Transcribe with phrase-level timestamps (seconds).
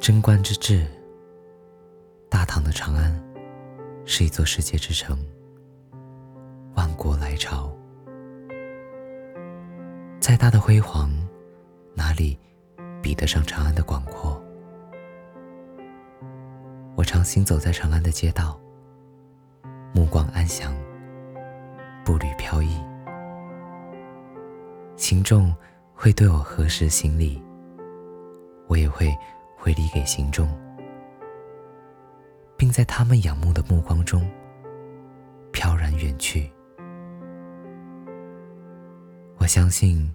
[0.00, 0.86] 贞观之治，
[2.30, 3.14] 大唐的长安
[4.06, 5.18] 是一座世界之城，
[6.74, 7.70] 万国来朝。
[10.18, 11.10] 再大的辉煌，
[11.94, 12.38] 哪里
[13.02, 14.42] 比得上长安的广阔？
[16.96, 18.58] 我常行走在长安的街道，
[19.92, 20.74] 目光安详，
[22.06, 22.74] 步履飘逸。
[24.96, 25.54] 群众
[25.94, 27.42] 会对我何时行礼，
[28.66, 29.14] 我也会
[29.62, 30.48] 回礼给行众，
[32.56, 34.26] 并在他们仰慕的目光中
[35.52, 36.50] 飘然远去。
[39.36, 40.10] 我相信，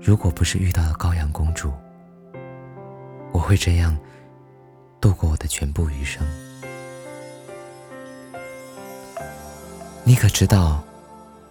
[0.00, 1.72] 如果不是遇到了高阳公主，
[3.32, 3.98] 我会这样
[5.00, 6.24] 度过我的全部余生。
[10.04, 10.80] 你可知道，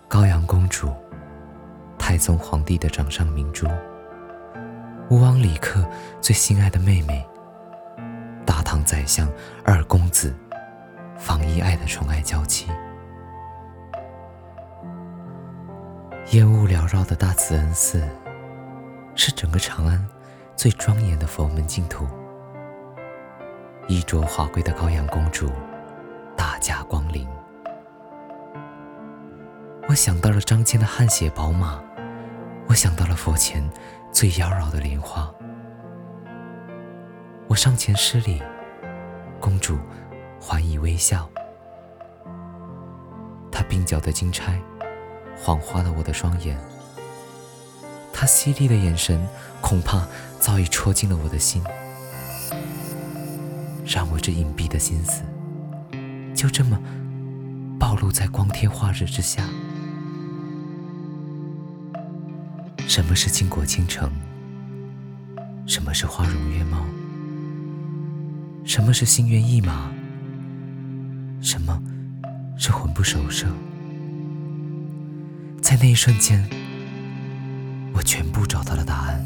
[0.08, 0.90] 高阳公主？
[1.98, 3.68] 太宗皇帝的掌上明珠，
[5.10, 5.84] 吴王李克
[6.22, 7.28] 最心爱的妹妹，
[8.46, 9.28] 大唐宰相
[9.66, 10.36] 二公子
[11.18, 12.68] 房遗爱的宠爱娇妻，
[16.30, 18.08] 烟雾缭绕的大慈恩寺，
[19.16, 20.08] 是整个长安
[20.56, 22.08] 最庄严的佛门净土。
[23.88, 25.50] 衣着华贵的高阳公主
[26.38, 27.28] 大驾光临，
[29.88, 31.82] 我想到了张骞的汗血宝马。
[32.68, 33.68] 我想到了佛前
[34.12, 35.34] 最妖娆的莲花，
[37.48, 38.42] 我上前施礼，
[39.40, 39.78] 公主
[40.42, 41.30] 还以微笑。
[43.52, 44.60] 她鬓角的金钗
[45.38, 46.58] 晃花了我的双眼，
[48.12, 49.26] 她犀利的眼神
[49.62, 50.06] 恐怕
[50.40, 51.64] 早已戳进了我的心，
[53.86, 55.24] 让我这隐蔽的心思
[56.36, 56.78] 就这么
[57.80, 59.44] 暴露在光天化日之下。
[62.90, 64.12] 什么是倾国倾城？
[65.68, 66.84] 什么是花容月貌？
[68.66, 69.92] 什么是心猿意马？
[71.40, 71.80] 什么
[72.58, 73.46] 是魂不守舍？
[75.62, 76.44] 在那一瞬间，
[77.94, 79.24] 我全部找到了答案。